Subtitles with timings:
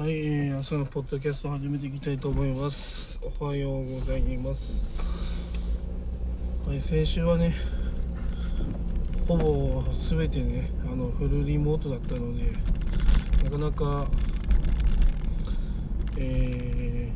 [0.00, 3.20] はい、えー朝のポッドキャスト始めていきたいと思います。
[3.38, 4.82] おはようございます。
[6.66, 7.54] はい、先週はね、
[9.28, 12.50] ほぼ全てね、あのフルリモートだったので、
[13.44, 14.08] なかなか、
[16.16, 17.12] え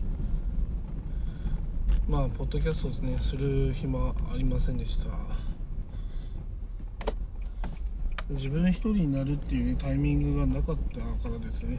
[2.07, 5.07] ーまあ、ポッドキャストをね、する暇ありませんでした。
[8.29, 11.79] 自分一人になるっていう、ね、タイミングがなかったからですね。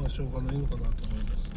[0.00, 1.52] まあしょうがないのかなと思います。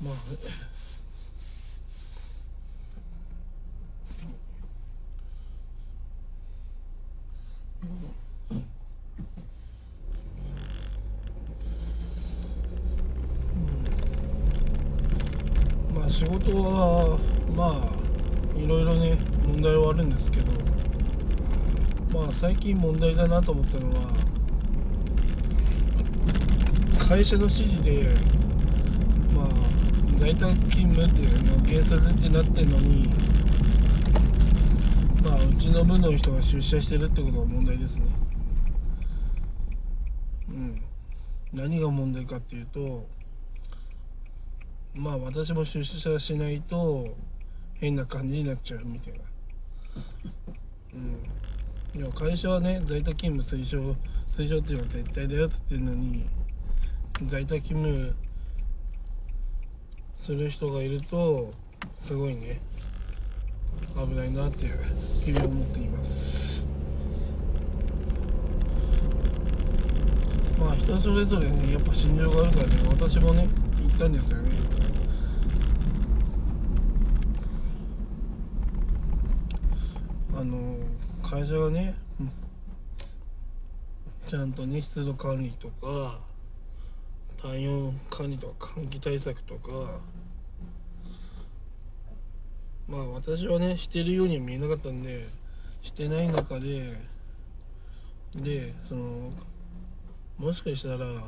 [0.00, 0.08] うん。
[0.08, 0.14] まあ、
[15.90, 15.94] うん。
[15.94, 17.18] まあ仕事は
[17.54, 18.00] ま
[18.56, 20.52] あいろいろね問題はあるんですけど。
[22.12, 24.12] まあ最近問題だなと思ったのは
[27.08, 28.14] 会社の指示で
[29.34, 29.48] まあ
[30.18, 33.08] 在宅勤務っていうのを原則ってなってるのに
[35.22, 38.04] まあうちの部の人が出社してるってことが問題ですね。
[40.48, 40.82] うん。
[41.52, 43.06] 何が問題かっていうと
[44.94, 47.16] まあ私も出社しないと
[47.80, 49.18] 変な感じになっちゃうみたいな。
[50.94, 51.18] うん。
[51.94, 53.94] いや会社はね在宅勤務推奨
[54.34, 56.26] 推奨っていうのは絶対だよって言ってるのに
[57.28, 58.14] 在宅勤務
[60.24, 61.52] する人がいると
[62.02, 62.60] すごいね
[63.94, 64.78] 危ないなっていう
[65.22, 66.66] 日々思っています。
[70.58, 73.48] まあ人それぞれねやっぱ心情があるからね私もね
[73.80, 74.81] 言ったんですよね。
[80.42, 80.76] あの
[81.22, 81.94] 会社がね
[84.28, 86.18] ちゃんとね湿度管理とか
[87.40, 90.00] 体温管理とか換気対策とか
[92.88, 95.28] まあ私はねしてるようには見えなかったんで
[95.80, 96.98] してない中で
[98.34, 99.30] でその
[100.38, 101.22] もしかしたら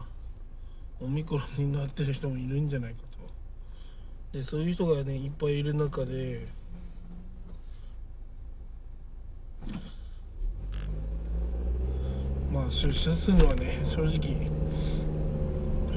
[1.01, 3.03] オミクロンになってる人もいるんじゃないか
[4.33, 4.37] と。
[4.37, 6.49] でそういう人がねいっぱいいる中で
[12.55, 14.49] まあ出社するのはね正直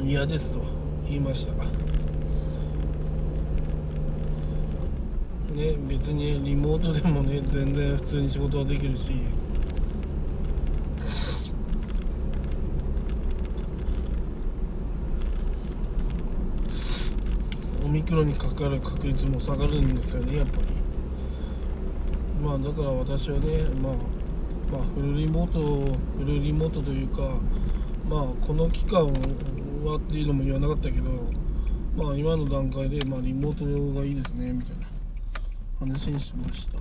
[0.03, 0.59] 嫌ですと
[1.07, 1.53] 言いました。
[1.53, 1.61] ね
[5.87, 9.11] 別にリモートでもね全然普通に仕事はできるし。
[17.85, 20.67] オミクロンにかかる確率も下がるんですよねやっぱり。
[22.43, 23.93] まあだから私はねまあ
[24.71, 27.39] まあフルリモートフルリモートというか
[28.07, 31.09] まあこの期間はっていうのも言わなかったけど
[31.95, 33.57] まあ今の段階でまあリモー
[33.93, 34.87] トがいいですねみたいな
[35.79, 36.77] 話にしました。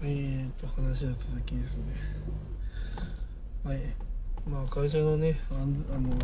[0.00, 1.84] えーと話の続きですね。
[3.64, 3.80] はい。
[4.48, 6.16] まあ会社のねあの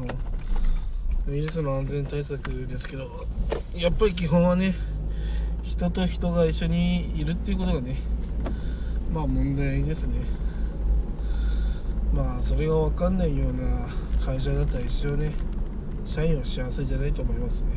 [1.26, 3.26] ウイルスの安全対策ですけど
[3.74, 4.74] やっぱり基本はね
[5.62, 7.98] 人と人が一緒にいるっていうことがね
[9.12, 10.24] まあ問題ですね。
[12.14, 13.88] まあそれが分かんないような
[14.24, 15.34] 会社だったら一生ね
[16.06, 17.68] 社員は幸せじゃないと思いますね。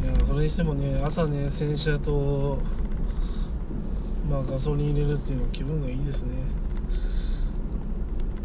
[0.00, 0.14] うん。
[0.14, 2.58] いやそれにしてもね朝ね洗車と
[4.28, 6.34] まあガソリン入れるっていうのは気分がいいですね。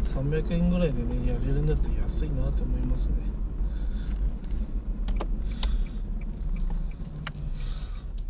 [0.04, 3.14] 300円ぐらいでねやれるんだったら安いなと思いますね。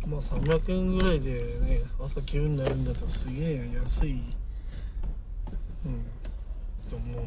[0.07, 1.31] まあ300円ぐらいで
[1.61, 4.11] ね朝気分になるんだったらすげえ安い
[5.85, 6.05] うん
[6.89, 7.21] と思うな。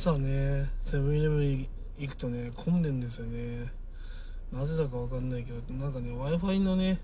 [0.00, 1.68] 朝ねセブンイレブン
[1.98, 3.70] 行くとね混んでんですよね。
[4.50, 6.98] なぜだかわかんないけどなんかね w i f i のね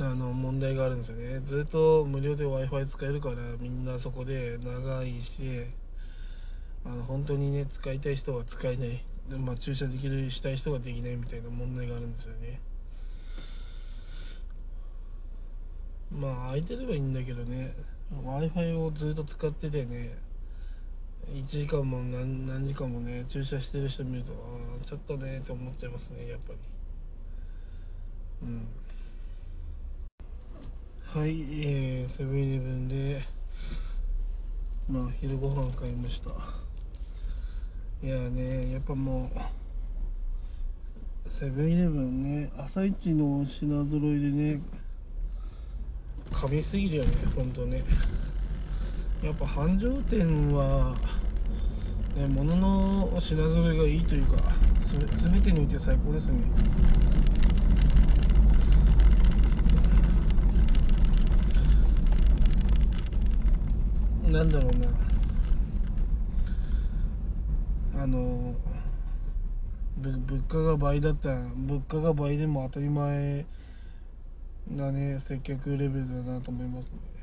[0.00, 1.38] あの問題があるんですよね。
[1.44, 5.66] ずっと無料で w i f i 使えるからみんなそこで長居し
[6.84, 9.04] あの本当にね使いたい人は使えない。
[9.30, 12.60] で、まあ、駐車できるしたい人ができないみたいな問題があるんですよね。
[16.10, 17.93] まあ空いてればいいんだけどね。
[18.10, 20.16] W i f i をずっと使っててね
[21.32, 24.36] 1時間も何何時間もね駐車してる人見るとあ
[24.82, 26.58] あちょっとねって思っちゃいますねやっぱり。
[28.42, 28.66] うん。
[31.06, 33.22] はいえー、セブンイレブンで
[34.88, 36.30] まあ昼ご飯買いました。
[38.04, 44.60] いやねやっぱもうセブンイレブンね朝一の品揃いでね
[46.32, 47.84] 神すぎるよねほんとね。
[49.22, 50.96] やっぱ繁盛店は
[52.14, 54.52] ね物の品揃えがいいというか
[54.84, 54.96] す
[55.28, 56.40] 全てにおいて最高ですね。
[64.30, 64.72] なんだろう
[67.96, 68.02] な。
[68.02, 68.54] あの
[69.96, 73.46] 物価が倍だったら物価が倍でも当たり前
[74.70, 77.14] なね接客レベルだなと思いますね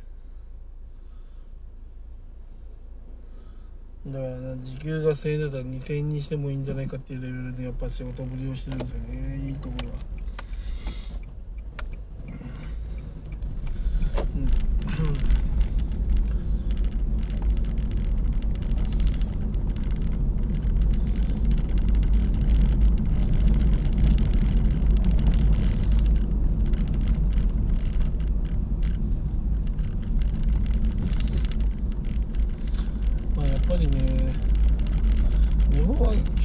[4.07, 9.95] だから時給が1000円だったら2000円にしてもいいんじゃないかっていうレベルでやっぱ仕事ぶりをしてるんですよねいいところは。
[14.35, 14.39] う
[15.27, 15.41] ん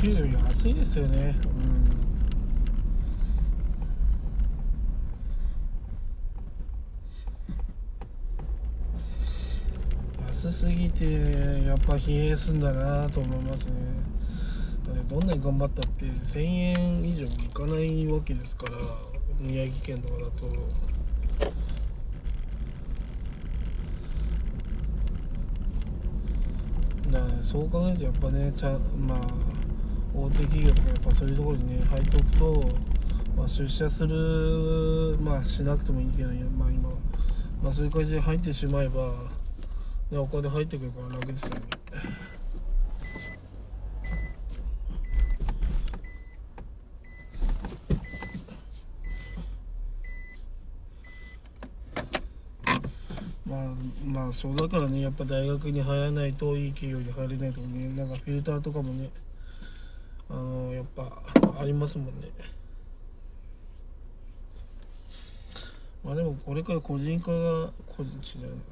[0.00, 1.34] 給料安いですよね。
[1.44, 1.48] う
[10.22, 10.26] ん。
[10.28, 13.72] 安すぎてやっぱ疲弊すんだなと思いますね。
[15.08, 18.72] どんなに頑張ったって1000円以上いかないわけですから
[19.38, 20.48] 宮城県とかだと。
[27.16, 29.18] だから、ね、そう考えるとやっぱねちゃまあ
[30.14, 32.70] 大手企業とかやっぱそういうところにね入っておくと、
[33.36, 36.90] まあ、出社するまあしなくてもいいけど、まあ、今、
[37.62, 39.14] まあ、そういう感じで入ってしまえば、
[40.10, 41.62] ね、お金入ってくるから楽ですよね。
[54.04, 59.10] まあそうだからねやっぱ大学に入らないといい企業に入れないとかねなんかフィルターとかもね
[60.28, 61.22] あのやっぱ
[61.60, 62.28] ありますもんね。
[66.04, 68.62] まあでもこれから個人化が個人違うな。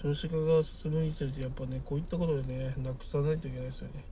[0.00, 4.04] 少子化が進むにつれてやっぱねこういったことでねなくさないといけないですよね。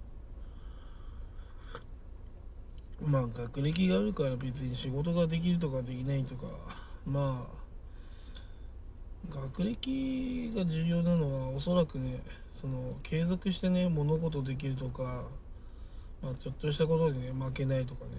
[3.04, 6.46] まあ学歴があるから別に仕事ができるとかできないとか
[7.04, 7.65] まあ
[9.30, 12.20] 学歴が重要なのはおそらくね
[12.54, 15.24] その継続してね物事できるとか
[16.22, 18.10] まあ、ちょっとしたことでね負けないとかね。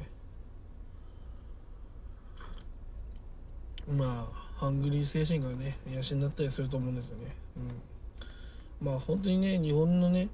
[3.97, 7.35] まあハングリー精神がね養ったりすると思うんですよね、
[8.81, 10.27] うん、まあ本当にね日本のね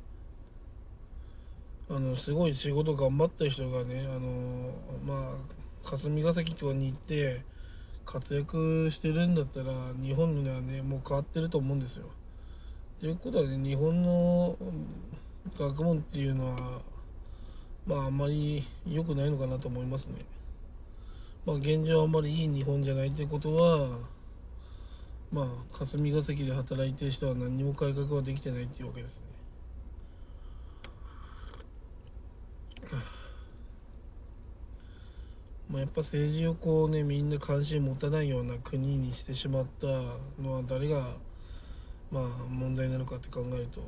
[1.88, 4.72] あのすごい仕事頑張った人がねあの
[5.06, 7.44] まあ霞が関とかに行って
[8.06, 12.08] 活躍してるんだったら日本のはねもう変わってると思うんですよ。
[13.00, 14.58] ということはね日本の
[15.58, 16.82] 学問っていうのは
[17.86, 20.26] まああんまり良くないのかなと思いますね。
[21.46, 24.00] まあ現状あんまりいい日本じゃないってことは
[25.32, 29.33] まあ霞が関で働いてる人は何にも改革はできてないっていうわけですね。
[35.74, 39.88] まあ、やっぱ政治をこうねみんな関心持たないような国にしてしまった
[40.40, 41.16] のは誰が
[42.12, 43.82] まあ問題なのかって考えると。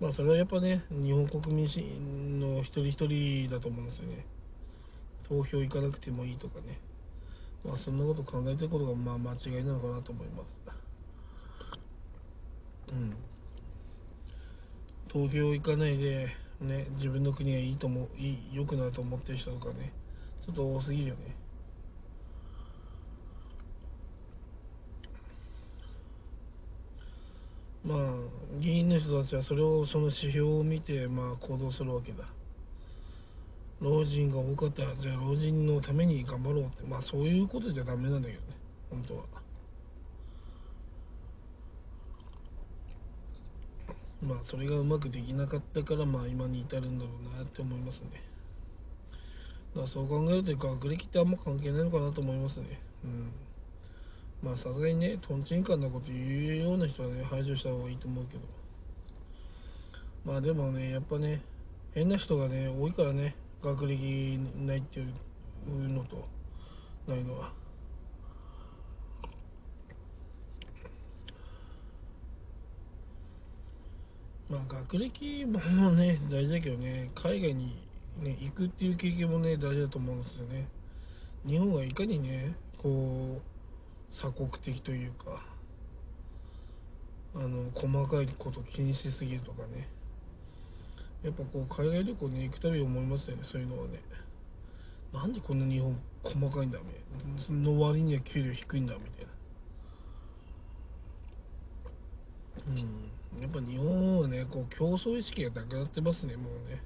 [0.00, 4.24] まあそれはやっぱね日本国民の一人一人だと思うんですよね。
[5.28, 6.78] 投票行かなくてもいいとかね。
[7.62, 10.54] まあそんなこと考えてることがまあ間違いなのかなと思います。
[12.92, 13.14] うん。
[15.06, 16.28] 投票行かないで
[16.60, 19.92] ね自分の国がいいともいい良くなると思ってる人とかね
[20.46, 21.20] ちょっと多すぎるよね。
[27.82, 27.98] まあ
[28.58, 32.24] 議員の人たちはそれをその指標を見てまあ行動するわけだ。
[33.80, 38.46] 老人が多かったらじゃあ老人のために頑張ろうってまあそういうことじゃダメなんだけどね
[38.90, 39.24] 本当は。
[44.22, 48.22] まあそれがうまくできなかったからまあ今に至るんだろうなって思いますね。
[49.74, 52.80] だからそう考えると学歴ってあんま関係ないのかなと思いますね。
[53.04, 53.32] うん。
[54.42, 58.40] まあさすがにねとんちんかんなこと言うような人はね排除した方がいいと思うけど。
[60.24, 61.40] まあでもねやっぱね
[61.94, 66.28] 変な人がね多いからね学歴ないっていうのと
[67.08, 67.59] ないのは。
[74.50, 75.60] まあ学歴も
[75.92, 77.76] ね大事だけどね海外に、
[78.20, 80.66] ね、行くっていう経験もね大事だと思うんですよね。
[81.46, 85.42] 日本がいかにねこう鎖国的というか
[87.34, 89.88] あの細かいこと気にしすぎるとかね。
[91.22, 94.00] やっぱこう海外旅行に行くたび思いますよねそういうのはね。
[95.12, 97.70] なんでこんな日本細かいんだみたいな。
[97.70, 99.26] の割には給料低いんだみたい
[102.74, 102.80] な。
[102.82, 103.19] うん。
[103.38, 106.82] やっぱ日本はねこう競争意識がなくなってますねもうね。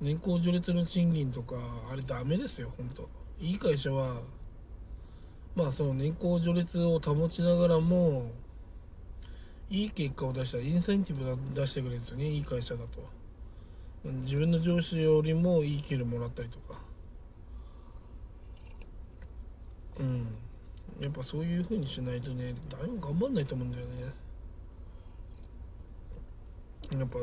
[0.00, 1.56] 年功序列の賃金とか
[1.90, 3.08] あれダメですよ本当。
[3.38, 4.22] いい会社は
[5.54, 8.30] まあその年功序列を保ちながらも
[9.68, 13.20] いい結果を出したらインセンティブ出してくれるんですよねいい会社だと。
[14.04, 16.80] 自分の上司よりもいい給料もらったりとか。
[19.98, 20.26] うん。
[21.00, 24.12] やっぱそういう風にしないとね誰も頑張んないと思うんだよね。
[26.98, 27.18] やっぱ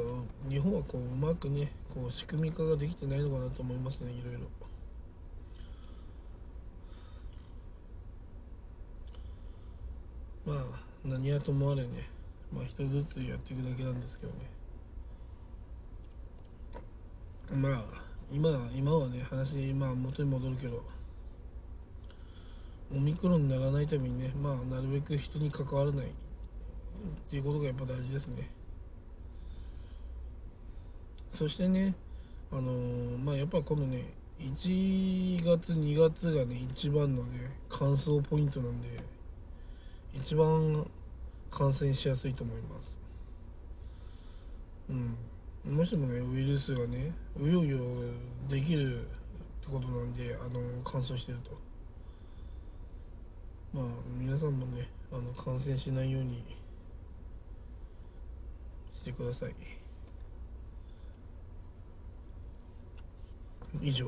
[0.49, 4.39] 日本はこううまくねこう仕組み化ができてないのかなと思いますねいろいろ。
[10.45, 10.63] まあ
[11.03, 12.09] 何やともあれね
[12.53, 14.39] まあ一つずつやっていくだけなんですけどね
[17.51, 17.83] まあ
[18.31, 20.81] 今今はね話まあ元に戻るけど
[22.95, 26.09] オミクロンにならないためにねまあなるべく人に関わらないっ
[27.29, 28.49] ていうことがやっぱ大事ですね
[31.37, 31.93] そしてね
[32.51, 34.05] あのー、まあやっぱこのね
[34.39, 38.87] 1月2月がね一番のね乾燥ポイントなんで
[40.15, 40.83] 一番
[41.51, 42.97] 感染しやすいと思います。
[44.89, 44.93] う
[45.69, 45.75] ん。
[45.77, 47.77] もしもねウイルスがねうようよ
[48.49, 51.51] できるってことなんであの乾燥してると。
[53.75, 53.85] まあ
[54.19, 56.43] 皆さんもねあの感染しないように
[58.95, 59.76] してください。
[63.81, 64.07] 以上。